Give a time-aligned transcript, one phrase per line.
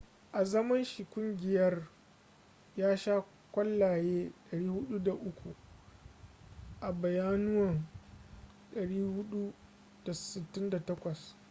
[0.33, 1.87] a zaman shi da kungiyar
[2.77, 5.31] ya sha kwallaye 403
[6.81, 7.75] a bayyanuwa
[8.75, 11.35] 468